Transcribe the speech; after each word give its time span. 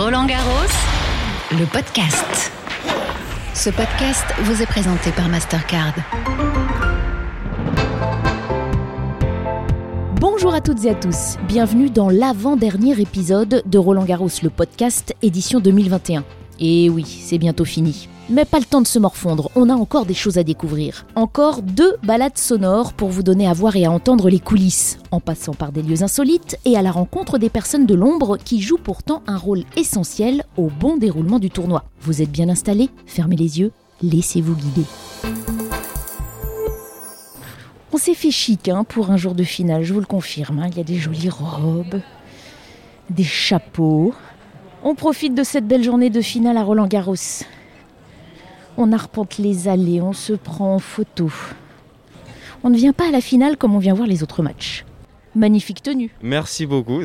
Roland 0.00 0.26
Garros, 0.26 0.70
le 1.50 1.66
podcast. 1.66 2.52
Ce 3.52 3.68
podcast 3.68 4.24
vous 4.42 4.62
est 4.62 4.66
présenté 4.66 5.10
par 5.10 5.28
Mastercard. 5.28 5.94
Bonjour 10.20 10.54
à 10.54 10.60
toutes 10.60 10.84
et 10.84 10.90
à 10.90 10.94
tous, 10.94 11.36
bienvenue 11.48 11.90
dans 11.90 12.10
l'avant-dernier 12.10 13.00
épisode 13.00 13.64
de 13.66 13.78
Roland 13.78 14.04
Garros, 14.04 14.28
le 14.40 14.50
podcast 14.50 15.16
édition 15.20 15.58
2021. 15.58 16.22
Et 16.60 16.90
oui, 16.90 17.04
c'est 17.06 17.38
bientôt 17.38 17.64
fini. 17.64 18.08
Mais 18.30 18.44
pas 18.44 18.58
le 18.58 18.64
temps 18.64 18.82
de 18.82 18.86
se 18.86 18.98
morfondre, 18.98 19.50
on 19.54 19.70
a 19.70 19.74
encore 19.74 20.04
des 20.04 20.12
choses 20.14 20.36
à 20.36 20.42
découvrir. 20.42 21.06
Encore 21.14 21.62
deux 21.62 21.96
balades 22.02 22.36
sonores 22.36 22.92
pour 22.92 23.08
vous 23.08 23.22
donner 23.22 23.46
à 23.46 23.54
voir 23.54 23.74
et 23.76 23.86
à 23.86 23.90
entendre 23.90 24.28
les 24.28 24.40
coulisses, 24.40 24.98
en 25.12 25.20
passant 25.20 25.54
par 25.54 25.72
des 25.72 25.82
lieux 25.82 26.02
insolites 26.02 26.58
et 26.66 26.76
à 26.76 26.82
la 26.82 26.90
rencontre 26.90 27.38
des 27.38 27.48
personnes 27.48 27.86
de 27.86 27.94
l'ombre 27.94 28.36
qui 28.36 28.60
jouent 28.60 28.76
pourtant 28.82 29.22
un 29.26 29.38
rôle 29.38 29.62
essentiel 29.76 30.44
au 30.58 30.68
bon 30.68 30.96
déroulement 30.98 31.38
du 31.38 31.48
tournoi. 31.48 31.84
Vous 32.02 32.20
êtes 32.20 32.30
bien 32.30 32.48
installés 32.50 32.90
Fermez 33.06 33.36
les 33.36 33.60
yeux, 33.60 33.72
laissez-vous 34.02 34.56
guider. 34.56 34.84
On 37.92 37.96
s'est 37.96 38.14
fait 38.14 38.30
chic 38.30 38.68
hein, 38.68 38.84
pour 38.84 39.10
un 39.10 39.16
jour 39.16 39.34
de 39.34 39.44
finale, 39.44 39.84
je 39.84 39.94
vous 39.94 40.00
le 40.00 40.06
confirme. 40.06 40.58
hein. 40.58 40.68
Il 40.70 40.76
y 40.76 40.80
a 40.80 40.84
des 40.84 40.96
jolies 40.96 41.30
robes, 41.30 42.00
des 43.08 43.24
chapeaux. 43.24 44.12
On 44.90 44.94
profite 44.94 45.34
de 45.34 45.42
cette 45.42 45.68
belle 45.68 45.84
journée 45.84 46.08
de 46.08 46.22
finale 46.22 46.56
à 46.56 46.62
Roland 46.62 46.86
Garros. 46.86 47.44
On 48.78 48.90
arpente 48.90 49.36
les 49.36 49.68
allées, 49.68 50.00
on 50.00 50.14
se 50.14 50.32
prend 50.32 50.76
en 50.76 50.78
photo. 50.78 51.30
On 52.64 52.70
ne 52.70 52.76
vient 52.78 52.94
pas 52.94 53.08
à 53.08 53.10
la 53.10 53.20
finale 53.20 53.58
comme 53.58 53.74
on 53.74 53.80
vient 53.80 53.92
voir 53.92 54.08
les 54.08 54.22
autres 54.22 54.42
matchs. 54.42 54.86
Magnifique 55.34 55.82
tenue. 55.82 56.10
Merci 56.22 56.66
beaucoup. 56.66 57.00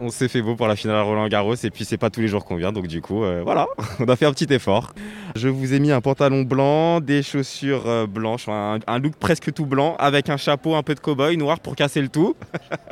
On 0.00 0.08
s'est 0.08 0.28
fait 0.28 0.42
beau 0.42 0.56
pour 0.56 0.66
la 0.66 0.74
finale 0.74 0.96
à 0.96 1.02
Roland 1.02 1.28
Garros 1.28 1.54
et 1.54 1.70
puis 1.70 1.84
c'est 1.84 1.96
pas 1.98 2.10
tous 2.10 2.20
les 2.20 2.26
jours 2.26 2.44
qu'on 2.44 2.56
vient 2.56 2.72
donc 2.72 2.88
du 2.88 3.00
coup 3.00 3.22
euh, 3.22 3.42
voilà, 3.44 3.66
on 4.00 4.04
a 4.04 4.16
fait 4.16 4.26
un 4.26 4.32
petit 4.32 4.52
effort. 4.52 4.92
Je 5.36 5.48
vous 5.48 5.72
ai 5.72 5.78
mis 5.78 5.92
un 5.92 6.00
pantalon 6.00 6.42
blanc, 6.42 7.00
des 7.00 7.22
chaussures 7.22 7.86
euh, 7.86 8.06
blanches, 8.06 8.48
un, 8.48 8.98
look 8.98 9.14
presque 9.16 9.52
tout 9.52 9.66
blanc 9.66 9.94
avec 9.98 10.30
un 10.30 10.36
chapeau 10.36 10.74
un 10.74 10.82
peu 10.82 10.94
de 10.94 11.00
cow-boy 11.00 11.36
noir 11.36 11.60
pour 11.60 11.76
casser 11.76 12.02
le 12.02 12.08
tout 12.08 12.34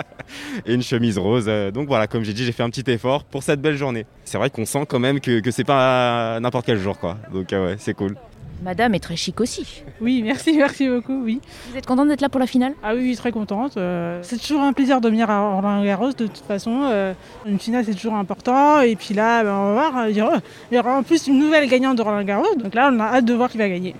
et 0.67 0.75
une 0.75 0.83
chemise 0.83 1.19
rose. 1.19 1.47
Euh, 1.49 1.73
Donc 1.73 1.89
voilà, 1.89 2.07
comme 2.07 2.23
j'ai 2.23 2.33
dit, 2.33 2.45
j'ai 2.45 2.53
fait 2.53 2.63
un 2.63 2.71
petit 2.71 2.89
effort 2.91 3.25
pour 3.25 3.43
cette 3.43 3.61
belle 3.61 3.77
journée. 3.77 4.07
C'est 4.25 4.39
vrai 4.39 4.51
qu'on 4.51 4.65
sent 4.65 4.87
quand 4.89 5.01
même 5.01 5.21
que, 5.21 5.51
c'est 5.51 5.65
pas 5.65 6.39
n'importe 6.41 6.67
quel 6.67 6.79
jour 6.79 6.99
quoi. 6.99 7.19
Donc 7.33 7.49
ouais, 7.51 7.77
c'est 7.79 7.95
cool. 7.95 8.17
Madame 8.63 8.95
est 8.95 9.01
très 9.01 9.17
chic 9.17 9.41
aussi. 9.41 9.83
Oui, 10.01 10.23
merci, 10.23 10.53
merci 10.57 10.89
beaucoup, 10.89 11.23
oui. 11.25 11.41
Vous 11.71 11.77
êtes 11.77 11.87
contente 11.87 12.09
d'être 12.09 12.21
là 12.21 12.29
pour 12.29 12.39
la 12.41 12.47
finale? 12.47 12.75
Ah 12.83 12.93
oui, 12.95 13.01
oui, 13.03 13.17
très 13.17 13.33
contente. 13.33 13.77
euh, 13.77 14.21
c'est 14.23 14.39
toujours 14.41 14.61
un 14.63 14.73
plaisir 14.73 15.01
de 15.01 15.09
venir 15.09 15.29
à 15.31 15.55
Roland 15.57 15.83
Garros, 15.85 16.09
de 16.13 16.27
toute 16.27 16.37
façon. 16.47 16.83
euh, 16.85 17.13
une 17.47 17.59
finale, 17.59 17.85
c'est 17.85 17.95
toujours 17.95 18.15
important. 18.15 18.81
Et 18.81 18.95
puis 18.97 19.15
là, 19.15 19.43
ben, 19.43 19.53
on 19.53 19.75
va 19.75 19.91
voir. 19.91 20.09
Il 20.09 20.17
y, 20.17 20.23
aura, 20.23 20.39
il 20.71 20.77
y 20.77 20.79
aura 20.79 20.97
en 20.99 21.03
plus 21.03 21.27
une 21.27 21.39
nouvelle 21.39 21.69
gagnante 21.69 21.97
de 21.97 22.03
Roland 22.03 22.23
Garros. 22.25 22.55
Donc 22.57 22.75
là, 22.75 22.91
on 22.93 23.01
a 23.01 23.05
hâte 23.17 23.25
de 23.25 23.35
voir 23.35 23.51
qui 23.51 23.59
va 23.59 23.69
gagner. 23.69 23.95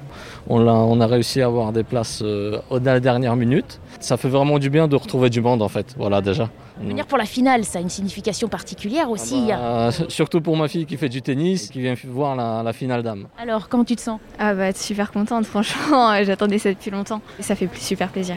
On 0.49 0.67
a, 0.69 0.73
on 0.73 1.01
a 1.01 1.07
réussi 1.07 1.41
à 1.43 1.47
avoir 1.47 1.73
des 1.73 1.83
places 1.85 2.21
euh, 2.23 2.59
au- 2.71 2.79
dans 2.79 2.93
la 2.93 3.01
dernière 3.01 3.37
minute. 3.37 3.81
Ça 4.03 4.17
fait 4.17 4.29
vraiment 4.29 4.59
du 4.59 4.69
bien 4.69 4.89
de 4.89 4.97
retrouver 4.97 5.31
du 5.31 5.41
monde 5.41 5.63
en 5.63 5.69
fait, 5.69 5.95
voilà 5.97 6.21
déjà. 6.21 6.49
Venir 6.81 7.07
pour 7.07 7.19
la 7.19 7.25
finale, 7.25 7.65
ça 7.65 7.79
a 7.79 7.83
une 7.83 7.89
signification 7.89 8.49
particulière 8.49 9.09
aussi. 9.09 9.51
Ah 9.53 9.91
bah, 9.91 9.91
surtout 10.09 10.41
pour 10.41 10.57
ma 10.57 10.67
fille 10.67 10.87
qui 10.87 10.97
fait 10.97 11.09
du 11.09 11.23
tennis, 11.23 11.69
qui 11.71 11.81
vient 11.81 11.95
voir 12.09 12.35
la, 12.35 12.63
la 12.65 12.73
finale 12.73 13.03
dame. 13.05 13.29
Alors, 13.39 13.69
comment 13.69 13.85
tu 13.85 13.95
te 13.95 14.01
sens? 14.01 14.19
Ah 14.41 14.55
bah 14.55 14.73
super 14.73 15.13
contente 15.13 15.47
franchement, 15.47 16.13
j'attendais 16.25 16.59
ça 16.59 16.71
depuis 16.71 16.91
longtemps. 16.91 17.21
Et 17.39 17.43
ça 17.43 17.55
fait 17.55 17.69
plus- 17.69 17.81
super 17.81 18.09
plaisir. 18.09 18.37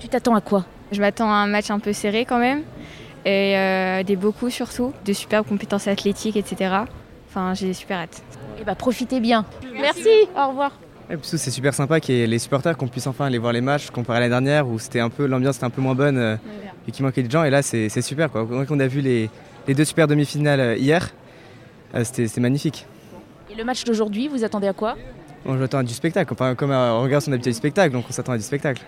Tu 0.00 0.08
t'attends 0.08 0.34
à 0.34 0.40
quoi? 0.40 0.64
Je 0.90 1.00
m'attends 1.00 1.30
à 1.30 1.34
un 1.36 1.46
match 1.46 1.70
un 1.70 1.78
peu 1.78 1.92
serré 1.92 2.24
quand 2.24 2.38
même, 2.38 2.62
et 3.24 3.56
euh, 3.56 4.02
des 4.02 4.16
beaux 4.16 4.32
coups 4.32 4.52
surtout, 4.52 4.92
de 5.04 5.12
superbes 5.12 5.46
compétences 5.46 5.86
athlétiques, 5.86 6.36
etc. 6.36 6.74
Enfin 7.28 7.54
j'ai 7.54 7.72
super 7.72 7.98
hâte. 7.98 8.22
Eh 8.60 8.64
bah, 8.64 8.74
profitez 8.74 9.20
bien. 9.20 9.44
Merci. 9.80 10.08
Au 10.36 10.48
revoir. 10.48 10.72
Et 11.10 11.16
puis 11.16 11.26
surtout, 11.26 11.36
c'est 11.36 11.50
super 11.50 11.74
sympa 11.74 12.00
qu'il 12.00 12.14
y 12.14 12.22
ait 12.22 12.26
les 12.26 12.38
supporters 12.38 12.76
qu'on 12.76 12.88
puisse 12.88 13.06
enfin 13.06 13.26
aller 13.26 13.36
voir 13.38 13.52
les 13.52 13.60
matchs 13.60 13.90
comparé 13.90 14.18
à 14.18 14.20
l'année 14.20 14.30
dernière 14.30 14.66
où 14.66 14.78
c'était 14.78 15.00
un 15.00 15.10
peu 15.10 15.26
l'ambiance 15.26 15.56
était 15.56 15.66
un 15.66 15.70
peu 15.70 15.82
moins 15.82 15.94
bonne 15.94 16.16
euh, 16.16 16.36
et 16.88 16.92
qu'il 16.92 17.04
manquait 17.04 17.22
de 17.22 17.30
gens 17.30 17.44
et 17.44 17.50
là 17.50 17.60
c'est 17.62 17.90
c'est 17.90 18.00
super 18.00 18.30
quoi. 18.30 18.46
Quand 18.46 18.64
on 18.70 18.80
a 18.80 18.86
vu 18.86 19.00
les, 19.02 19.28
les 19.68 19.74
deux 19.74 19.84
super 19.84 20.06
demi-finales 20.08 20.60
euh, 20.60 20.76
hier, 20.76 21.10
euh, 21.94 22.04
c'était 22.04 22.40
magnifique. 22.40 22.86
Et 23.50 23.54
le 23.54 23.64
match 23.64 23.84
d'aujourd'hui, 23.84 24.28
vous 24.28 24.44
attendez 24.44 24.66
à 24.66 24.72
quoi? 24.72 24.96
On 25.44 25.60
attend 25.60 25.78
à 25.78 25.82
du 25.82 25.92
spectacle, 25.92 26.32
enfin, 26.32 26.54
comme 26.54 26.70
on 26.70 27.02
regarde 27.02 27.22
son 27.22 27.32
habitude 27.32 27.52
du 27.52 27.58
spectacle 27.58 27.92
donc 27.92 28.06
on 28.08 28.12
s'attend 28.12 28.32
à 28.32 28.38
du 28.38 28.42
spectacle. 28.42 28.82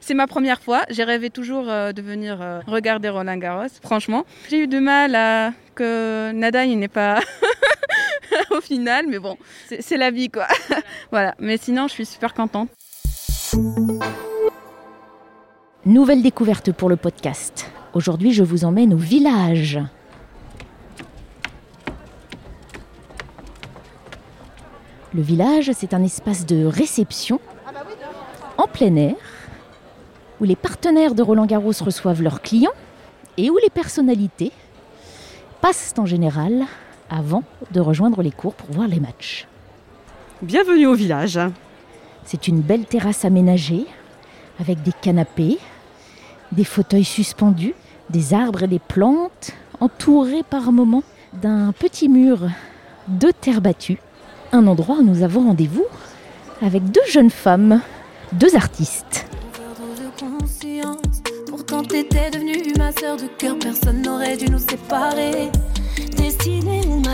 C'est 0.00 0.14
ma 0.14 0.26
première 0.26 0.60
fois. 0.60 0.82
J'ai 0.90 1.04
rêvé 1.04 1.30
toujours 1.30 1.70
euh, 1.70 1.92
de 1.92 2.02
venir 2.02 2.38
regarder 2.66 3.08
Roland 3.08 3.36
Garros. 3.36 3.68
Franchement, 3.82 4.24
j'ai 4.50 4.64
eu 4.64 4.66
du 4.66 4.80
mal 4.80 5.14
à 5.14 5.52
que 5.76 6.32
Nadal 6.32 6.70
n'est 6.70 6.88
pas 6.88 7.20
final, 8.60 9.06
mais 9.08 9.18
bon, 9.18 9.36
c'est 9.80 9.96
la 9.96 10.10
vie 10.10 10.30
quoi. 10.30 10.46
voilà. 11.10 11.34
Mais 11.38 11.56
sinon, 11.56 11.88
je 11.88 11.92
suis 11.92 12.06
super 12.06 12.34
contente. 12.34 12.68
Nouvelle 15.84 16.22
découverte 16.22 16.72
pour 16.72 16.88
le 16.88 16.96
podcast. 16.96 17.70
Aujourd'hui, 17.94 18.32
je 18.32 18.42
vous 18.42 18.64
emmène 18.64 18.92
au 18.92 18.98
village. 18.98 19.78
Le 25.14 25.22
village, 25.22 25.70
c'est 25.74 25.94
un 25.94 26.02
espace 26.02 26.44
de 26.44 26.66
réception 26.66 27.40
en 28.58 28.66
plein 28.66 28.94
air 28.96 29.14
où 30.40 30.44
les 30.44 30.56
partenaires 30.56 31.14
de 31.14 31.22
Roland 31.22 31.46
Garros 31.46 31.72
reçoivent 31.80 32.22
leurs 32.22 32.42
clients 32.42 32.74
et 33.36 33.48
où 33.48 33.56
les 33.56 33.70
personnalités 33.70 34.52
passent 35.60 35.94
en 35.96 36.04
général 36.04 36.66
avant 37.10 37.44
de 37.72 37.80
rejoindre 37.80 38.22
les 38.22 38.30
cours 38.30 38.54
pour 38.54 38.74
voir 38.74 38.88
les 38.88 39.00
matchs. 39.00 39.46
Bienvenue 40.42 40.86
au 40.86 40.94
village. 40.94 41.38
C'est 42.24 42.48
une 42.48 42.60
belle 42.60 42.84
terrasse 42.84 43.24
aménagée 43.24 43.86
avec 44.60 44.82
des 44.82 44.92
canapés, 44.92 45.58
des 46.52 46.64
fauteuils 46.64 47.04
suspendus, 47.04 47.74
des 48.10 48.34
arbres 48.34 48.64
et 48.64 48.68
des 48.68 48.78
plantes, 48.78 49.52
entourés 49.80 50.42
par 50.42 50.72
moments 50.72 51.04
d'un 51.32 51.72
petit 51.72 52.08
mur 52.08 52.48
de 53.08 53.30
terre 53.30 53.60
battue. 53.60 53.98
Un 54.52 54.66
endroit 54.66 54.96
où 54.98 55.02
nous 55.02 55.22
avons 55.22 55.46
rendez-vous 55.46 55.84
avec 56.62 56.90
deux 56.90 57.06
jeunes 57.08 57.30
femmes, 57.30 57.80
deux 58.32 58.56
artistes. 58.56 59.26
Pourtant 61.48 61.82
t'étais 61.82 62.30
devenue 62.30 62.72
ma 62.78 62.92
sœur 62.92 63.16
de 63.16 63.26
cœur, 63.38 63.58
personne 63.58 64.02
n'aurait 64.02 64.36
dû 64.36 64.46
nous 64.50 64.58
séparer. 64.58 65.50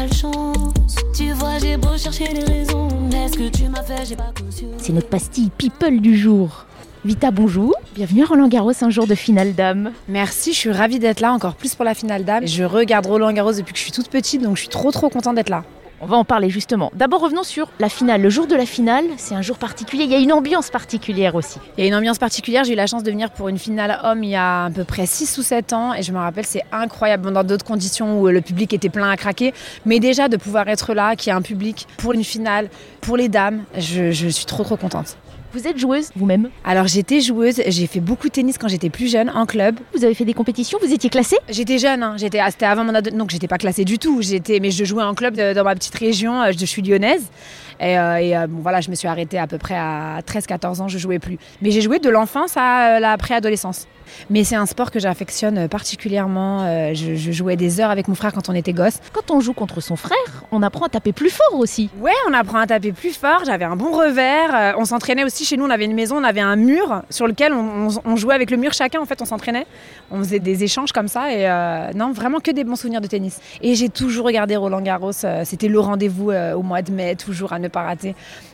Destinée 0.02 0.34
ou 0.34 0.42
malchance, 0.52 0.96
tu 1.14 1.32
vois 1.32 1.58
j'ai 1.58 1.76
beau 1.76 1.96
chercher 1.96 2.28
les 2.32 2.44
raisons, 2.44 2.88
mais 3.10 3.28
ce 3.28 3.34
que 3.34 3.48
tu 3.48 3.68
m'as 3.68 3.82
fait 3.82 4.04
j'ai 4.06 4.16
pas 4.16 4.32
cautionné. 4.36 4.74
C'est 4.78 4.92
notre 4.92 5.08
pastille 5.08 5.50
people 5.56 6.00
du 6.00 6.16
jour. 6.16 6.66
Vita, 7.04 7.30
bonjour. 7.30 7.74
Bienvenue 7.94 8.22
à 8.22 8.26
Roland 8.26 8.48
Garros, 8.48 8.72
un 8.80 8.90
jour 8.90 9.06
de 9.06 9.14
finale 9.14 9.54
dame. 9.54 9.92
Merci, 10.08 10.52
je 10.52 10.58
suis 10.58 10.72
ravie 10.72 11.00
d'être 11.00 11.20
là, 11.20 11.32
encore 11.32 11.56
plus 11.56 11.74
pour 11.74 11.84
la 11.84 11.94
finale 11.94 12.24
dame. 12.24 12.46
Je 12.46 12.62
regarde 12.62 13.06
Roland 13.06 13.32
Garros 13.32 13.52
depuis 13.52 13.72
que 13.72 13.78
je 13.78 13.82
suis 13.82 13.92
toute 13.92 14.08
petite, 14.08 14.42
donc 14.42 14.56
je 14.56 14.62
suis 14.62 14.68
trop 14.68 14.92
trop 14.92 15.08
contente 15.08 15.34
d'être 15.34 15.50
là. 15.50 15.64
On 16.04 16.06
va 16.06 16.16
en 16.16 16.24
parler 16.24 16.50
justement. 16.50 16.90
D'abord 16.96 17.20
revenons 17.20 17.44
sur 17.44 17.68
la 17.78 17.88
finale. 17.88 18.20
Le 18.22 18.28
jour 18.28 18.48
de 18.48 18.56
la 18.56 18.66
finale, 18.66 19.04
c'est 19.18 19.36
un 19.36 19.40
jour 19.40 19.56
particulier. 19.56 20.02
Il 20.02 20.10
y 20.10 20.16
a 20.16 20.18
une 20.18 20.32
ambiance 20.32 20.68
particulière 20.68 21.36
aussi. 21.36 21.60
Il 21.78 21.82
y 21.82 21.84
a 21.84 21.86
une 21.86 21.94
ambiance 21.94 22.18
particulière, 22.18 22.64
j'ai 22.64 22.72
eu 22.72 22.76
la 22.76 22.88
chance 22.88 23.04
de 23.04 23.10
venir 23.12 23.30
pour 23.30 23.48
une 23.48 23.56
finale 23.56 24.00
homme 24.02 24.24
il 24.24 24.30
y 24.30 24.34
a 24.34 24.64
à 24.64 24.70
peu 24.70 24.82
près 24.82 25.06
6 25.06 25.38
ou 25.38 25.42
7 25.42 25.72
ans 25.72 25.94
et 25.94 26.02
je 26.02 26.10
me 26.10 26.18
rappelle 26.18 26.44
c'est 26.44 26.64
incroyable 26.72 27.30
dans 27.30 27.44
d'autres 27.44 27.64
conditions 27.64 28.20
où 28.20 28.26
le 28.26 28.40
public 28.40 28.72
était 28.72 28.88
plein 28.88 29.10
à 29.10 29.16
craquer, 29.16 29.54
mais 29.86 30.00
déjà 30.00 30.28
de 30.28 30.36
pouvoir 30.36 30.66
être 30.68 30.92
là, 30.92 31.14
qu'il 31.14 31.30
y 31.30 31.32
a 31.32 31.36
un 31.36 31.42
public 31.42 31.86
pour 31.98 32.14
une 32.14 32.24
finale, 32.24 32.68
pour 33.00 33.16
les 33.16 33.28
dames, 33.28 33.62
je, 33.78 34.10
je 34.10 34.26
suis 34.26 34.46
trop 34.46 34.64
trop 34.64 34.76
contente. 34.76 35.16
Vous 35.54 35.66
êtes 35.68 35.78
joueuse 35.78 36.08
vous-même 36.16 36.48
Alors 36.64 36.86
j'étais 36.86 37.20
joueuse, 37.20 37.60
j'ai 37.66 37.86
fait 37.86 38.00
beaucoup 38.00 38.28
de 38.28 38.32
tennis 38.32 38.56
quand 38.56 38.68
j'étais 38.68 38.88
plus 38.88 39.10
jeune 39.10 39.28
en 39.30 39.44
club. 39.44 39.78
Vous 39.94 40.02
avez 40.04 40.14
fait 40.14 40.24
des 40.24 40.32
compétitions 40.32 40.78
Vous 40.82 40.92
étiez 40.92 41.10
classée 41.10 41.36
J'étais 41.50 41.76
jeune, 41.78 42.02
hein, 42.02 42.14
j'étais, 42.16 42.38
ah, 42.38 42.50
c'était 42.50 42.64
avant 42.64 42.84
mon 42.84 42.94
ado, 42.94 43.10
donc 43.10 43.30
j'étais 43.30 43.48
pas 43.48 43.58
classée 43.58 43.84
du 43.84 43.98
tout. 43.98 44.22
J'étais, 44.22 44.60
mais 44.60 44.70
je 44.70 44.84
jouais 44.84 45.02
en 45.02 45.14
club 45.14 45.36
de- 45.36 45.52
dans 45.52 45.64
ma 45.64 45.74
petite 45.74 45.94
région. 45.94 46.40
euh, 46.42 46.52
Je 46.58 46.64
suis 46.64 46.80
lyonnaise. 46.80 47.24
Et, 47.82 47.98
euh, 47.98 48.16
et, 48.20 48.36
euh, 48.36 48.46
bon, 48.46 48.60
voilà, 48.62 48.80
je 48.80 48.90
me 48.90 48.94
suis 48.94 49.08
arrêtée 49.08 49.38
à 49.38 49.46
peu 49.46 49.58
près 49.58 49.74
à 49.76 50.20
13-14 50.26 50.80
ans, 50.82 50.88
je 50.88 50.98
jouais 50.98 51.18
plus. 51.18 51.36
Mais 51.60 51.70
j'ai 51.72 51.80
joué 51.80 51.98
de 51.98 52.08
l'enfance 52.08 52.56
à 52.56 52.96
euh, 52.96 53.00
la 53.00 53.16
préadolescence. 53.18 53.86
Mais 54.30 54.44
c'est 54.44 54.56
un 54.56 54.66
sport 54.66 54.90
que 54.90 55.00
j'affectionne 55.00 55.68
particulièrement. 55.68 56.92
Je, 56.92 57.14
je 57.14 57.32
jouais 57.32 57.56
des 57.56 57.80
heures 57.80 57.90
avec 57.90 58.08
mon 58.08 58.14
frère 58.14 58.32
quand 58.32 58.48
on 58.50 58.54
était 58.54 58.72
gosse. 58.74 58.98
Quand 59.12 59.30
on 59.30 59.40
joue 59.40 59.54
contre 59.54 59.80
son 59.80 59.96
frère, 59.96 60.18
on 60.50 60.62
apprend 60.62 60.86
à 60.86 60.88
taper 60.90 61.12
plus 61.12 61.30
fort 61.30 61.58
aussi. 61.58 61.88
Ouais, 61.98 62.10
on 62.28 62.34
apprend 62.34 62.58
à 62.58 62.66
taper 62.66 62.92
plus 62.92 63.16
fort. 63.16 63.42
J'avais 63.46 63.64
un 63.64 63.76
bon 63.76 63.90
revers. 63.92 64.74
On 64.78 64.84
s'entraînait 64.84 65.24
aussi 65.24 65.44
chez 65.46 65.56
nous. 65.56 65.64
On 65.64 65.70
avait 65.70 65.84
une 65.86 65.94
maison, 65.94 66.16
on 66.18 66.24
avait 66.24 66.40
un 66.40 66.56
mur 66.56 67.02
sur 67.08 67.26
lequel 67.26 67.52
on, 67.54 67.88
on- 67.88 68.00
on 68.04 68.16
jouait 68.16 68.34
avec 68.34 68.50
le 68.50 68.56
mur 68.58 68.72
chacun. 68.74 69.00
En 69.00 69.06
fait, 69.06 69.22
on 69.22 69.24
s'entraînait. 69.24 69.66
On 70.10 70.18
faisait 70.18 70.40
des 70.40 70.62
échanges 70.64 70.92
comme 70.92 71.08
ça. 71.08 71.32
Et 71.32 71.48
euh, 71.48 71.90
non, 71.94 72.12
vraiment 72.12 72.40
que 72.40 72.50
des 72.50 72.64
bons 72.64 72.76
souvenirs 72.76 73.00
de 73.00 73.06
tennis. 73.06 73.40
Et 73.62 73.74
j'ai 73.76 73.88
toujours 73.88 74.26
regardé 74.26 74.56
Roland 74.56 74.82
Garros. 74.82 75.12
C'était 75.44 75.68
le 75.68 75.80
rendez-vous 75.80 76.32
au 76.32 76.62
mois 76.62 76.82
de 76.82 76.92
mai, 76.92 77.14
toujours 77.16 77.52
à 77.54 77.58
ne 77.58 77.68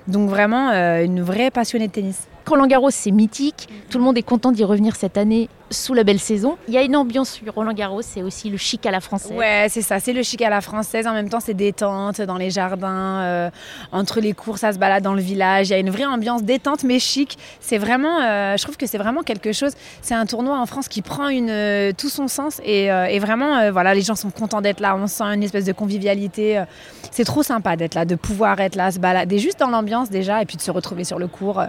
Donc 0.06 0.30
vraiment 0.30 0.70
euh, 0.70 1.04
une 1.04 1.22
vraie 1.22 1.50
passionnée 1.50 1.88
de 1.88 1.92
tennis. 1.92 2.26
Roland 2.46 2.66
Garros, 2.66 2.90
c'est 2.90 3.10
mythique. 3.10 3.68
Tout 3.90 3.98
le 3.98 4.04
monde 4.04 4.16
est 4.16 4.22
content 4.22 4.52
d'y 4.52 4.64
revenir 4.64 4.96
cette 4.96 5.18
année. 5.18 5.48
Sous 5.70 5.94
la 5.94 6.04
belle 6.04 6.18
saison. 6.18 6.56
Il 6.68 6.74
y 6.74 6.78
a 6.78 6.82
une 6.82 6.96
ambiance 6.96 7.30
sur 7.30 7.52
Roland 7.54 7.72
Garros, 7.72 8.02
c'est 8.02 8.22
aussi 8.22 8.50
le 8.50 8.56
chic 8.56 8.84
à 8.86 8.90
la 8.90 9.00
française. 9.00 9.36
Ouais, 9.36 9.66
c'est 9.68 9.82
ça, 9.82 10.00
c'est 10.00 10.12
le 10.12 10.22
chic 10.22 10.40
à 10.42 10.50
la 10.50 10.60
française. 10.60 11.06
En 11.06 11.12
même 11.12 11.28
temps, 11.28 11.40
c'est 11.40 11.54
détente 11.54 12.20
dans 12.20 12.36
les 12.36 12.50
jardins, 12.50 13.20
euh, 13.22 13.50
entre 13.92 14.20
les 14.20 14.32
cours, 14.32 14.58
ça 14.58 14.72
se 14.72 14.78
balade 14.78 15.02
dans 15.02 15.14
le 15.14 15.20
village. 15.20 15.68
Il 15.68 15.72
y 15.72 15.74
a 15.74 15.78
une 15.78 15.90
vraie 15.90 16.06
ambiance 16.06 16.42
détente 16.42 16.84
mais 16.84 16.98
chic. 16.98 17.38
C'est 17.60 17.78
vraiment, 17.78 18.20
euh, 18.22 18.56
je 18.56 18.62
trouve 18.62 18.76
que 18.76 18.86
c'est 18.86 18.98
vraiment 18.98 19.22
quelque 19.22 19.52
chose. 19.52 19.72
C'est 20.02 20.14
un 20.14 20.26
tournoi 20.26 20.58
en 20.58 20.66
France 20.66 20.88
qui 20.88 21.02
prend 21.02 21.28
euh, 21.30 21.92
tout 21.96 22.08
son 22.08 22.28
sens 22.28 22.60
et, 22.64 22.88
vraiment, 23.18 23.70
voilà, 23.72 23.94
les 23.94 24.02
gens 24.02 24.14
sont 24.14 24.30
contents 24.30 24.60
d'être 24.60 24.80
là. 24.80 24.96
On 24.96 25.06
sent 25.06 25.24
une 25.24 25.42
espèce 25.42 25.64
de 25.64 25.72
convivialité. 25.72 26.62
C'est 27.10 27.24
trop 27.24 27.42
sympa 27.42 27.76
d'être 27.76 27.94
là, 27.94 28.04
de 28.04 28.14
pouvoir 28.14 28.60
être 28.60 28.76
là, 28.76 28.90
se 28.90 28.98
balader 28.98 29.38
juste 29.38 29.58
dans 29.58 29.68
l'ambiance 29.68 30.10
déjà 30.10 30.40
et 30.42 30.46
puis 30.46 30.56
de 30.56 30.62
se 30.62 30.70
retrouver 30.70 31.04
sur 31.04 31.18
le 31.18 31.26
cours, 31.26 31.62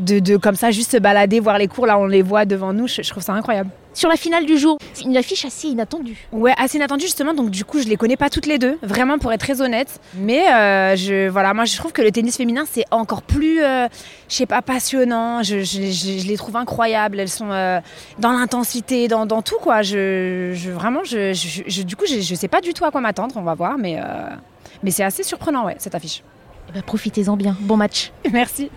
de, 0.00 0.18
de 0.20 0.36
comme 0.36 0.54
ça 0.54 0.70
juste 0.70 0.92
se 0.92 0.96
balader, 0.96 1.40
voir 1.40 1.58
les 1.58 1.68
cours. 1.68 1.86
Là, 1.86 1.98
on 1.98 2.06
les 2.06 2.22
voit 2.22 2.44
devant 2.44 2.72
nous. 2.72 2.86
Je, 2.86 3.02
je 3.02 3.10
trouve 3.10 3.22
ça 3.22 3.32
incroyable. 3.42 3.70
Sur 3.94 4.08
la 4.08 4.16
finale 4.16 4.46
du 4.46 4.56
jour, 4.56 4.78
c'est 4.94 5.04
une 5.04 5.16
affiche 5.18 5.44
assez 5.44 5.68
inattendue. 5.68 6.26
Ouais, 6.32 6.54
assez 6.56 6.78
inattendue 6.78 7.04
justement. 7.04 7.34
Donc 7.34 7.50
du 7.50 7.64
coup, 7.64 7.78
je 7.78 7.88
les 7.88 7.96
connais 7.96 8.16
pas 8.16 8.30
toutes 8.30 8.46
les 8.46 8.58
deux, 8.58 8.78
vraiment 8.82 9.18
pour 9.18 9.32
être 9.32 9.40
très 9.40 9.60
honnête. 9.60 10.00
Mais 10.14 10.50
euh, 10.50 10.96
je, 10.96 11.28
voilà, 11.28 11.52
moi 11.52 11.66
je 11.66 11.76
trouve 11.76 11.92
que 11.92 12.00
le 12.00 12.10
tennis 12.10 12.38
féminin 12.38 12.64
c'est 12.70 12.84
encore 12.90 13.20
plus, 13.20 13.62
euh, 13.62 13.88
je 14.30 14.34
sais 14.34 14.46
pas, 14.46 14.62
passionnant. 14.62 15.42
Je, 15.42 15.58
je, 15.58 15.90
je, 15.90 16.26
les 16.26 16.36
trouve 16.36 16.56
incroyables. 16.56 17.20
Elles 17.20 17.28
sont 17.28 17.50
euh, 17.50 17.80
dans 18.18 18.32
l'intensité, 18.32 19.08
dans, 19.08 19.26
dans, 19.26 19.42
tout 19.42 19.58
quoi. 19.60 19.82
Je, 19.82 20.70
vraiment, 20.70 21.04
je, 21.04 21.82
du 21.82 21.96
coup, 21.96 22.06
je, 22.06 22.34
sais 22.34 22.48
pas 22.48 22.62
du 22.62 22.72
tout 22.72 22.86
à 22.86 22.90
quoi 22.90 23.02
m'attendre. 23.02 23.34
On 23.36 23.42
va 23.42 23.54
voir, 23.54 23.76
mais 23.76 23.98
euh, 23.98 24.04
mais 24.82 24.90
c'est 24.90 25.04
assez 25.04 25.22
surprenant, 25.22 25.66
ouais, 25.66 25.76
cette 25.78 25.94
affiche. 25.94 26.22
Eh 26.70 26.72
ben, 26.72 26.82
profitez-en 26.82 27.36
bien. 27.36 27.56
Bon 27.60 27.76
match. 27.76 28.10
Merci. 28.32 28.70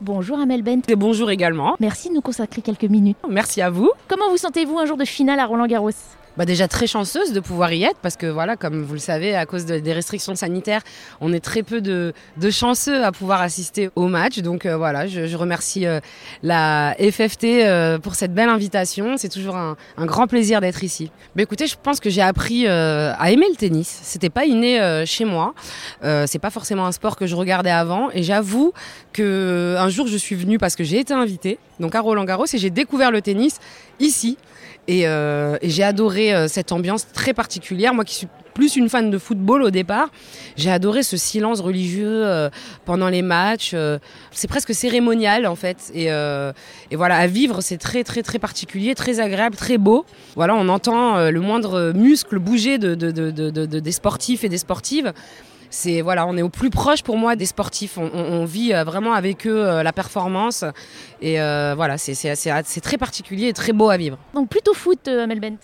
Bonjour 0.00 0.38
Amel 0.38 0.62
Bent. 0.62 0.82
Et 0.88 0.96
bonjour 0.96 1.30
également. 1.30 1.74
Merci 1.80 2.10
de 2.10 2.14
nous 2.14 2.20
consacrer 2.20 2.60
quelques 2.60 2.84
minutes. 2.84 3.16
Merci 3.28 3.62
à 3.62 3.70
vous. 3.70 3.90
Comment 4.08 4.28
vous 4.30 4.36
sentez-vous 4.36 4.78
un 4.78 4.84
jour 4.84 4.96
de 4.98 5.04
finale 5.04 5.40
à 5.40 5.46
Roland 5.46 5.66
Garros 5.66 5.90
bah 6.36 6.44
déjà 6.44 6.68
très 6.68 6.86
chanceuse 6.86 7.32
de 7.32 7.40
pouvoir 7.40 7.72
y 7.72 7.84
être 7.84 7.98
parce 8.02 8.16
que 8.16 8.26
voilà, 8.26 8.56
comme 8.56 8.82
vous 8.82 8.94
le 8.94 9.00
savez, 9.00 9.34
à 9.34 9.46
cause 9.46 9.64
des 9.64 9.92
restrictions 9.92 10.34
sanitaires, 10.34 10.82
on 11.20 11.32
est 11.32 11.40
très 11.40 11.62
peu 11.62 11.80
de, 11.80 12.12
chanceux 12.50 13.04
à 13.04 13.12
pouvoir 13.12 13.40
assister 13.40 13.90
au 13.96 14.08
match. 14.08 14.38
Donc 14.40 14.66
euh, 14.66 14.76
voilà, 14.76 15.06
je, 15.06 15.36
remercie 15.36 15.86
euh, 15.86 16.00
la 16.42 16.94
FFT 16.98 17.44
euh, 17.44 17.98
pour 17.98 18.14
cette 18.14 18.34
belle 18.34 18.48
invitation. 18.48 19.16
C'est 19.16 19.28
toujours 19.28 19.56
un, 19.56 19.76
un, 19.96 20.06
grand 20.06 20.26
plaisir 20.26 20.60
d'être 20.60 20.84
ici. 20.84 21.10
Mais 21.34 21.42
écoutez, 21.42 21.66
je 21.66 21.76
pense 21.82 22.00
que 22.00 22.10
j'ai 22.10 22.22
appris 22.22 22.66
à 22.66 23.30
aimer 23.30 23.46
le 23.48 23.56
tennis. 23.56 24.00
C'était 24.02 24.30
pas 24.30 24.44
inné 24.44 25.04
chez 25.06 25.24
moi. 25.24 25.54
c'est 26.02 26.38
pas 26.38 26.50
forcément 26.50 26.86
un 26.86 26.92
sport 26.92 27.16
que 27.16 27.26
je 27.26 27.34
regardais 27.34 27.70
avant. 27.70 28.10
Et 28.12 28.22
j'avoue 28.22 28.72
que 29.12 29.76
un 29.78 29.88
jour 29.88 30.06
je 30.06 30.16
suis 30.16 30.34
venue 30.34 30.58
parce 30.58 30.76
que 30.76 30.84
j'ai 30.84 31.00
été 31.00 31.14
invitée 31.14 31.58
donc 31.80 31.94
à 31.94 32.00
Roland 32.00 32.24
Garros 32.24 32.46
et 32.52 32.58
j'ai 32.58 32.70
découvert 32.70 33.10
le 33.10 33.20
tennis 33.22 33.58
ici. 34.00 34.36
Et, 34.88 35.06
euh, 35.06 35.56
j'ai 35.62 35.82
adoré 35.82 36.34
euh, 36.34 36.48
cette 36.48 36.72
ambiance 36.72 37.06
très 37.12 37.34
particulière. 37.34 37.94
Moi 37.94 38.04
qui 38.04 38.14
suis 38.14 38.28
plus 38.56 38.74
une 38.76 38.88
fan 38.88 39.10
de 39.10 39.18
football 39.18 39.62
au 39.62 39.70
départ, 39.70 40.08
j'ai 40.56 40.70
adoré 40.70 41.02
ce 41.02 41.18
silence 41.18 41.60
religieux 41.60 42.24
euh, 42.24 42.48
pendant 42.86 43.10
les 43.10 43.20
matchs. 43.20 43.72
Euh, 43.74 43.98
c'est 44.32 44.48
presque 44.48 44.72
cérémonial 44.74 45.46
en 45.46 45.56
fait. 45.56 45.92
Et, 45.94 46.10
euh, 46.10 46.52
et 46.90 46.96
voilà, 46.96 47.18
à 47.18 47.26
vivre, 47.26 47.60
c'est 47.60 47.76
très 47.76 48.02
très 48.02 48.22
très 48.22 48.38
particulier, 48.38 48.94
très 48.94 49.20
agréable, 49.20 49.56
très 49.56 49.76
beau. 49.76 50.06
Voilà, 50.36 50.54
on 50.54 50.68
entend 50.70 51.30
le 51.30 51.40
moindre 51.40 51.92
muscle 51.94 52.38
bouger 52.38 52.78
de, 52.78 52.94
de, 52.94 53.10
de, 53.10 53.66
des 53.66 53.92
sportifs 53.92 54.42
et 54.42 54.48
des 54.48 54.58
sportives 54.58 55.12
c'est 55.76 56.00
voilà, 56.00 56.26
on 56.26 56.36
est 56.38 56.42
au 56.42 56.48
plus 56.48 56.70
proche 56.70 57.02
pour 57.02 57.18
moi 57.18 57.36
des 57.36 57.44
sportifs. 57.44 57.98
On, 57.98 58.44
vit 58.46 58.72
euh, 58.72 58.82
vraiment 58.82 59.12
avec 59.12 59.46
eux 59.46 59.62
euh, 59.62 59.82
la 59.82 59.92
performance 59.92 60.64
et 61.20 61.38
euh, 61.40 61.74
voilà, 61.76 61.98
c'est 61.98 62.80
très 62.80 62.96
particulier 62.96 63.48
et 63.48 63.52
très 63.52 63.72
beau 63.72 63.90
à 63.90 63.98
vivre. 63.98 64.16
Donc 64.32 64.48
plutôt 64.48 64.72
foot, 64.72 65.06
Melbent 65.06 65.58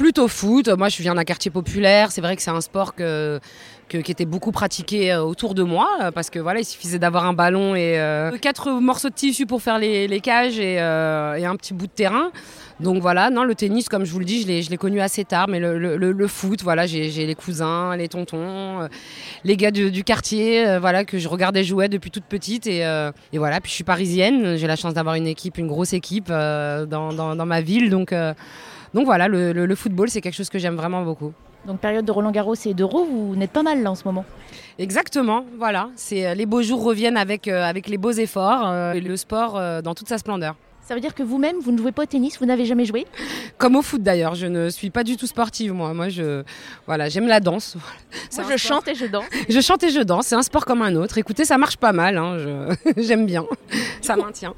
Plutôt 0.00 0.28
foot. 0.28 0.66
Moi, 0.68 0.88
je 0.88 1.02
viens 1.02 1.14
d'un 1.14 1.24
quartier 1.24 1.50
populaire. 1.50 2.10
C'est 2.10 2.22
vrai 2.22 2.34
que 2.34 2.40
c'est 2.40 2.50
un 2.50 2.62
sport 2.62 2.94
que, 2.94 3.38
qui 3.86 3.98
était 3.98 4.24
beaucoup 4.24 4.50
pratiqué 4.50 5.14
autour 5.16 5.54
de 5.54 5.62
moi 5.62 5.90
parce 6.14 6.30
que 6.30 6.38
voilà, 6.38 6.60
il 6.60 6.64
suffisait 6.64 6.98
d'avoir 6.98 7.26
un 7.26 7.34
ballon 7.34 7.74
et 7.74 8.00
euh, 8.00 8.30
quatre 8.38 8.70
morceaux 8.80 9.10
de 9.10 9.14
tissu 9.14 9.44
pour 9.44 9.60
faire 9.60 9.78
les, 9.78 10.20
cages 10.22 10.58
et, 10.58 10.80
euh, 10.80 11.34
et, 11.34 11.44
un 11.44 11.54
petit 11.54 11.74
bout 11.74 11.86
de 11.86 11.92
terrain. 11.92 12.30
Donc 12.80 13.02
voilà, 13.02 13.28
non, 13.28 13.44
le 13.44 13.54
tennis, 13.54 13.88
comme 13.88 14.06
je 14.06 14.12
vous 14.12 14.18
le 14.18 14.24
dis, 14.24 14.42
je 14.42 14.70
l'ai 14.70 14.76
connu 14.78 15.00
assez 15.00 15.24
tard, 15.24 15.48
mais 15.48 15.60
le, 15.60 16.26
foot, 16.26 16.62
voilà, 16.62 16.86
j'ai 16.86 17.10
les 17.10 17.34
cousins, 17.34 17.94
les 17.96 18.08
tontons, 18.08 18.80
euh, 18.80 18.88
les 19.44 19.56
gars 19.56 19.70
du, 19.70 20.02
quartier, 20.02 20.66
euh, 20.66 20.80
voilà, 20.80 21.04
que 21.04 21.18
je 21.18 21.28
regardais 21.28 21.62
jouer 21.62 21.88
depuis 21.88 22.10
toute 22.10 22.24
petite 22.24 22.66
et, 22.66 22.86
euh, 22.86 23.12
et 23.34 23.38
voilà. 23.38 23.60
Puis 23.60 23.70
je 23.70 23.74
suis 23.74 23.84
parisienne, 23.84 24.56
j'ai 24.56 24.66
la 24.66 24.76
chance 24.76 24.94
d'avoir 24.94 25.14
une 25.14 25.26
équipe, 25.26 25.58
une 25.58 25.66
grosse 25.66 25.92
équipe 25.92 26.28
dans, 26.28 26.86
dans, 26.86 27.36
dans, 27.36 27.46
ma 27.46 27.60
ville, 27.60 27.90
donc 27.90 28.14
donc 28.94 29.04
voilà, 29.04 29.28
le, 29.28 29.52
le, 29.52 29.66
le 29.66 29.74
football, 29.74 30.08
c'est 30.10 30.20
quelque 30.20 30.34
chose 30.34 30.50
que 30.50 30.58
j'aime 30.58 30.76
vraiment 30.76 31.02
beaucoup. 31.02 31.32
Donc 31.66 31.78
période 31.78 32.04
de 32.04 32.12
Roland 32.12 32.30
Garros 32.30 32.54
et 32.64 32.74
d'Euro, 32.74 33.04
vous 33.04 33.36
n'êtes 33.36 33.50
pas 33.50 33.62
mal 33.62 33.82
là 33.82 33.90
en 33.90 33.94
ce 33.94 34.04
moment. 34.04 34.24
Exactement, 34.78 35.44
voilà. 35.58 35.90
C'est 35.94 36.34
les 36.34 36.46
beaux 36.46 36.62
jours 36.62 36.82
reviennent 36.82 37.18
avec 37.18 37.48
avec 37.48 37.86
les 37.88 37.98
beaux 37.98 38.12
efforts 38.12 38.66
euh, 38.66 38.92
et 38.92 39.00
le 39.00 39.16
sport 39.16 39.56
euh, 39.58 39.82
dans 39.82 39.94
toute 39.94 40.08
sa 40.08 40.16
splendeur. 40.16 40.56
Ça 40.82 40.94
veut 40.94 41.00
dire 41.00 41.14
que 41.14 41.22
vous-même, 41.22 41.56
vous 41.60 41.70
ne 41.70 41.78
jouez 41.78 41.92
pas 41.92 42.02
au 42.02 42.06
tennis, 42.06 42.38
vous 42.40 42.46
n'avez 42.46 42.64
jamais 42.64 42.84
joué? 42.84 43.06
Comme 43.58 43.76
au 43.76 43.82
foot 43.82 44.02
d'ailleurs, 44.02 44.34
je 44.34 44.46
ne 44.46 44.70
suis 44.70 44.90
pas 44.90 45.04
du 45.04 45.16
tout 45.16 45.26
sportive 45.26 45.72
moi. 45.72 45.92
Moi, 45.94 46.08
je 46.08 46.42
voilà, 46.86 47.08
j'aime 47.08 47.28
la 47.28 47.38
danse. 47.38 47.76
Moi, 48.36 48.46
je 48.50 48.56
chante 48.56 48.88
et 48.88 48.94
je 48.94 49.06
danse. 49.06 49.24
Je 49.48 49.60
chante 49.60 49.82
et 49.84 49.90
je 49.90 50.00
danse. 50.00 50.26
C'est 50.28 50.34
un 50.34 50.42
sport 50.42 50.64
comme 50.64 50.82
un 50.82 50.96
autre. 50.96 51.18
Écoutez, 51.18 51.44
ça 51.44 51.58
marche 51.58 51.76
pas 51.76 51.92
mal. 51.92 52.16
Hein. 52.16 52.38
Je... 52.38 52.92
j'aime 53.02 53.26
bien. 53.26 53.44
Ça 54.00 54.16
maintient. 54.16 54.54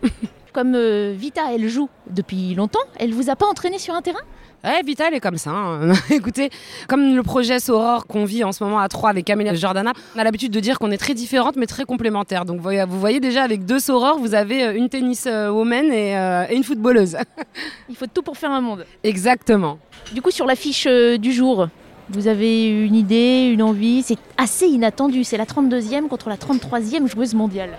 Comme 0.52 0.74
euh, 0.74 1.14
Vita, 1.16 1.42
elle 1.54 1.68
joue 1.68 1.88
depuis 2.10 2.54
longtemps. 2.54 2.78
Elle 2.98 3.14
vous 3.14 3.30
a 3.30 3.36
pas 3.36 3.46
entraîné 3.46 3.78
sur 3.78 3.94
un 3.94 4.02
terrain? 4.02 4.20
Ouais, 4.64 4.82
Vita, 4.84 5.08
elle 5.08 5.14
est 5.14 5.20
comme 5.20 5.38
ça. 5.38 5.50
Hein. 5.50 5.92
Écoutez, 6.10 6.50
comme 6.88 7.16
le 7.16 7.22
projet 7.22 7.58
Soror 7.58 8.06
qu'on 8.06 8.24
vit 8.24 8.44
en 8.44 8.52
ce 8.52 8.62
moment 8.62 8.78
à 8.78 8.88
trois 8.88 9.10
avec 9.10 9.24
Camélia 9.24 9.54
Jordana, 9.54 9.92
on 10.14 10.18
a 10.18 10.24
l'habitude 10.24 10.52
de 10.52 10.60
dire 10.60 10.78
qu'on 10.78 10.90
est 10.90 10.98
très 10.98 11.14
différentes 11.14 11.56
mais 11.56 11.66
très 11.66 11.84
complémentaires. 11.84 12.44
Donc 12.44 12.60
vous 12.60 13.00
voyez 13.00 13.18
déjà 13.18 13.42
avec 13.42 13.64
deux 13.64 13.80
Soror, 13.80 14.18
vous 14.18 14.34
avez 14.34 14.76
une 14.76 14.88
tennis 14.88 15.26
woman 15.26 15.86
et, 15.90 16.16
euh, 16.16 16.44
et 16.48 16.54
une 16.54 16.64
footballeuse. 16.64 17.16
Il 17.88 17.96
faut 17.96 18.06
tout 18.06 18.22
pour 18.22 18.36
faire 18.36 18.50
un 18.50 18.60
monde. 18.60 18.86
Exactement. 19.02 19.78
Du 20.12 20.20
coup, 20.20 20.30
sur 20.30 20.46
l'affiche 20.46 20.86
euh, 20.86 21.16
du 21.16 21.32
jour, 21.32 21.68
vous 22.10 22.28
avez 22.28 22.68
une 22.68 22.94
idée, 22.94 23.48
une 23.50 23.62
envie? 23.62 24.02
C'est 24.02 24.18
assez 24.36 24.66
inattendu. 24.66 25.24
C'est 25.24 25.38
la 25.38 25.46
32e 25.46 26.08
contre 26.08 26.28
la 26.28 26.36
33e 26.36 27.08
joueuse 27.08 27.34
mondiale. 27.34 27.70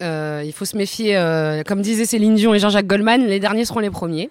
Euh, 0.00 0.42
il 0.44 0.52
faut 0.52 0.64
se 0.64 0.76
méfier, 0.76 1.16
euh, 1.16 1.62
comme 1.64 1.82
disaient 1.82 2.06
Céline 2.06 2.34
Dion 2.34 2.54
et 2.54 2.58
Jean-Jacques 2.58 2.86
Goldman, 2.86 3.26
les 3.26 3.40
derniers 3.40 3.64
seront 3.64 3.80
les 3.80 3.90
premiers. 3.90 4.30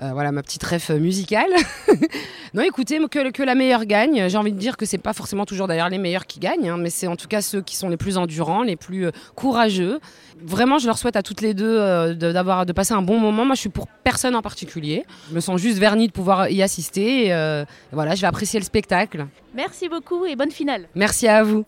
Euh, 0.00 0.10
voilà 0.12 0.32
ma 0.32 0.42
petite 0.42 0.62
ref 0.64 0.90
musicale. 0.90 1.50
non, 2.54 2.62
écoutez, 2.62 2.98
que, 3.10 3.30
que, 3.30 3.42
la 3.42 3.54
meilleure 3.54 3.84
gagne. 3.84 4.28
J'ai 4.28 4.36
envie 4.36 4.52
de 4.52 4.58
dire 4.58 4.76
que 4.76 4.86
c'est 4.86 4.98
pas 4.98 5.12
forcément 5.12 5.44
toujours 5.44 5.68
d'ailleurs 5.68 5.88
les 5.88 5.98
meilleurs 5.98 6.26
qui 6.26 6.40
gagnent, 6.40 6.68
hein, 6.68 6.76
mais 6.76 6.90
c'est 6.90 7.06
en 7.06 7.16
tout 7.16 7.28
cas 7.28 7.40
ceux 7.40 7.62
qui 7.62 7.76
sont 7.76 7.88
les 7.88 7.96
plus 7.96 8.16
endurants, 8.16 8.62
les 8.62 8.76
plus 8.76 9.06
courageux. 9.34 10.00
Vraiment, 10.44 10.78
je 10.78 10.86
leur 10.86 10.98
souhaite 10.98 11.16
à 11.16 11.22
toutes 11.22 11.40
les 11.40 11.54
deux 11.54 12.14
d'avoir 12.14 12.66
de, 12.66 12.72
passer 12.72 12.94
un 12.94 13.02
bon 13.02 13.18
moment. 13.18 13.44
Moi, 13.44 13.54
je 13.54 13.60
suis 13.60 13.68
pour 13.68 13.86
personne 13.86 14.34
en 14.34 14.42
particulier. 14.42 15.04
Je 15.30 15.34
me 15.34 15.40
sens 15.40 15.60
juste 15.60 15.78
vernie 15.78 16.08
de 16.08 16.12
pouvoir 16.12 16.48
y 16.48 16.62
assister. 16.62 17.26
Et, 17.26 17.64
voilà, 17.92 18.14
je 18.14 18.20
vais 18.20 18.26
apprécier 18.26 18.58
le 18.58 18.64
spectacle. 18.64 19.26
Merci 19.54 19.88
beaucoup 19.88 20.26
et 20.26 20.34
bonne 20.34 20.50
finale. 20.50 20.88
Merci 20.94 21.28
à 21.28 21.44
vous. 21.44 21.64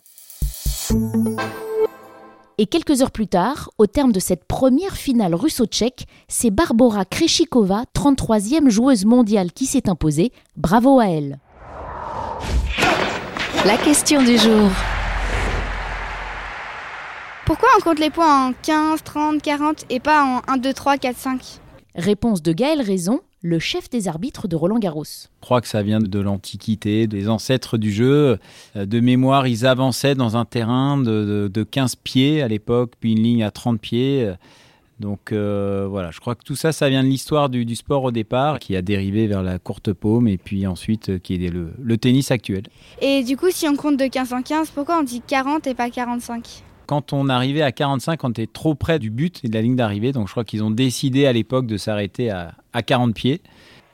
Et 2.57 2.67
quelques 2.67 3.03
heures 3.03 3.11
plus 3.11 3.27
tard, 3.27 3.71
au 3.79 3.87
terme 3.89 4.13
de 4.13 4.21
cette 4.21 4.45
première 4.45 4.97
finale 4.97 5.35
russo-tchèque, 5.35 6.07
c'est 6.29 6.53
Barbara 6.53 7.05
Kreshikova, 7.05 7.83
33e 7.97 8.69
joueuse 8.69 9.05
mondiale, 9.05 9.51
qui 9.53 9.67
s'est 9.67 9.89
imposée. 9.89 10.31
Bravo 10.57 11.01
à 11.01 11.07
elle. 11.07 11.41
La 13.67 13.77
question 13.77 14.23
du 14.23 14.39
jour. 14.39 14.71
Pourquoi 17.45 17.69
on 17.77 17.81
compte 17.81 17.99
les 17.99 18.11
points 18.11 18.49
en 18.49 18.53
15, 18.63 19.03
30, 19.03 19.43
40 19.43 19.87
et 19.91 19.99
pas 19.99 20.23
en 20.23 20.53
1, 20.53 20.59
2, 20.59 20.73
3, 20.73 20.99
4, 20.99 21.17
5 21.17 21.41
Réponse 21.97 22.41
de 22.41 22.53
Gaël 22.53 22.81
Raison, 22.81 23.21
le 23.45 23.59
chef 23.59 23.91
des 23.91 24.09
arbitres 24.09 24.49
de 24.49 24.57
Roland 24.57 24.79
Garros. 24.79 25.05
Je 25.05 25.29
crois 25.43 25.61
que 25.61 25.69
ça 25.69 25.83
vient 25.83 26.01
de 26.01 26.19
l'Antiquité, 26.19 27.07
des 27.07 27.29
ancêtres 27.29 27.77
du 27.77 27.93
jeu. 27.93 28.39
De 28.75 29.01
mémoire, 29.01 29.47
ils 29.47 29.67
avançaient 29.67 30.15
dans 30.15 30.37
un 30.37 30.47
terrain 30.47 30.97
de, 30.97 31.05
de, 31.05 31.49
de 31.53 31.63
15 31.63 31.97
pieds 31.97 32.43
à 32.43 32.49
l'époque, 32.49 32.93
puis 32.99 33.13
une 33.13 33.23
ligne 33.23 33.45
à 33.45 33.51
30 33.51 33.79
pieds. 33.79 34.33
Donc 35.01 35.33
euh, 35.33 35.87
voilà, 35.89 36.11
je 36.11 36.21
crois 36.21 36.35
que 36.35 36.45
tout 36.45 36.55
ça, 36.55 36.73
ça 36.73 36.89
vient 36.89 37.03
de 37.03 37.09
l'histoire 37.09 37.49
du, 37.49 37.65
du, 37.65 37.77
sport 37.77 38.05
au 38.05 38.11
départ, 38.13 38.59
qui 38.59 38.77
a 38.77 38.83
dérivé 38.83 39.27
vers 39.27 39.43
la 39.43 39.59
courte 39.59 39.93
paume, 39.93 40.29
et 40.29 40.39
puis 40.39 40.67
ensuite 40.67 41.11
euh, 41.11 41.19
qui 41.19 41.35
est 41.35 41.51
le, 41.51 41.73
le 41.79 41.99
tennis 41.99 42.31
actuel. 42.31 42.65
Et 43.01 43.25
du 43.25 43.37
coup, 43.37 43.51
si 43.51 43.69
on 43.69 43.77
compte 43.77 43.97
de 43.97 44.07
15 44.07 44.33
en 44.33 44.43
15, 44.43 44.71
pourquoi 44.71 45.01
on 45.01 45.03
dit 45.03 45.21
40 45.27 45.67
et 45.67 45.75
pas 45.75 45.91
45 45.91 46.63
quand 46.87 47.13
on 47.13 47.29
arrivait 47.29 47.63
à 47.63 47.73
45, 47.73 48.25
on 48.25 48.31
était 48.31 48.47
trop 48.47 48.75
près 48.75 48.99
du 48.99 49.11
but 49.11 49.41
et 49.45 49.49
de 49.49 49.55
la 49.55 49.63
ligne 49.63 49.77
d'arrivée. 49.77 50.13
Donc 50.13 50.29
je 50.29 50.33
crois 50.33 50.45
qu'ils 50.45 50.63
ont 50.63 50.71
décidé 50.71 51.27
à 51.27 51.33
l'époque 51.33 51.67
de 51.67 51.77
s'arrêter 51.77 52.31
à, 52.31 52.55
à 52.73 52.83
40 52.83 53.15
pieds. 53.15 53.41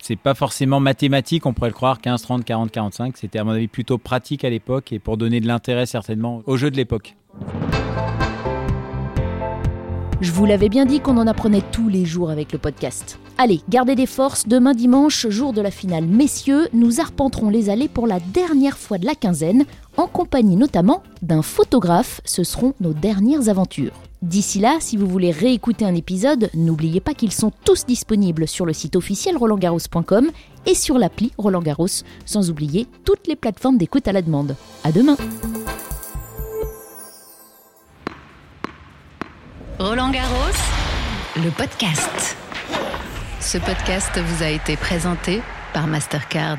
C'est 0.03 0.17
pas 0.17 0.35
forcément 0.35 0.81
mathématique, 0.81 1.45
on 1.45 1.53
pourrait 1.53 1.69
le 1.69 1.75
croire, 1.75 2.01
15, 2.01 2.23
30, 2.23 2.45
40, 2.45 2.71
45. 2.71 3.17
C'était 3.17 3.39
à 3.39 3.45
mon 3.45 3.53
avis 3.53 3.69
plutôt 3.69 3.99
pratique 3.99 4.45
à 4.45 4.51
l'époque 4.51 4.93
et 4.93 4.99
pour 4.99 5.17
donner 5.17 5.41
de 5.41 5.47
l'intérêt 5.47 5.87
certainement 5.87 6.43
au 6.47 6.57
jeu 6.57 6.71
de 6.71 6.77
l'époque. 6.77 7.17
Je 10.21 10.33
vous 10.33 10.45
l'avais 10.45 10.69
bien 10.69 10.85
dit 10.85 11.01
qu'on 11.01 11.17
en 11.17 11.27
apprenait 11.27 11.63
tous 11.73 11.89
les 11.89 12.05
jours 12.05 12.29
avec 12.29 12.53
le 12.53 12.59
podcast. 12.59 13.19
Allez, 13.39 13.63
gardez 13.71 13.95
des 13.95 14.05
forces, 14.05 14.47
demain 14.47 14.75
dimanche, 14.75 15.27
jour 15.31 15.55
de 15.55 15.63
la 15.63 15.71
finale 15.71 16.05
messieurs, 16.05 16.69
nous 16.75 17.01
arpenterons 17.01 17.49
les 17.49 17.71
allées 17.71 17.89
pour 17.89 18.07
la 18.07 18.21
dernière 18.21 18.77
fois 18.77 18.99
de 18.99 19.07
la 19.07 19.15
quinzaine, 19.15 19.65
en 19.97 20.07
compagnie 20.07 20.57
notamment 20.57 21.03
d'un 21.23 21.41
photographe, 21.41 22.21
ce 22.27 22.45
seront 22.45 22.75
nos 22.81 22.93
dernières 22.93 23.49
aventures. 23.49 23.95
D'ici 24.21 24.59
là, 24.59 24.77
si 24.81 24.99
vous 24.99 25.07
voulez 25.07 25.31
réécouter 25.31 25.87
un 25.87 25.95
épisode, 25.95 26.51
n'oubliez 26.53 27.01
pas 27.01 27.15
qu'ils 27.15 27.33
sont 27.33 27.53
tous 27.65 27.87
disponibles 27.87 28.47
sur 28.47 28.67
le 28.67 28.75
site 28.75 28.97
officiel 28.97 29.39
rolandgarros.com 29.39 30.29
et 30.67 30.75
sur 30.75 30.99
l'appli 30.99 31.33
Roland 31.39 31.63
Garros, 31.63 31.87
sans 32.27 32.51
oublier 32.51 32.87
toutes 33.07 33.27
les 33.27 33.37
plateformes 33.37 33.79
d'écoute 33.79 34.07
à 34.07 34.13
la 34.13 34.21
demande. 34.21 34.55
À 34.85 34.93
demain 34.93 35.17
Roland 39.81 40.11
Garros, 40.11 40.37
le 41.37 41.49
podcast. 41.53 42.37
Ce 43.41 43.57
podcast 43.57 44.11
vous 44.19 44.43
a 44.43 44.51
été 44.51 44.77
présenté 44.77 45.41
par 45.73 45.87
Mastercard. 45.87 46.59